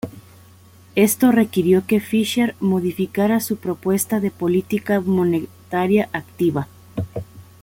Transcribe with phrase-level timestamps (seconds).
[0.95, 6.67] Esto requirió que Fisher modificara su propuesta de política monetaria activa.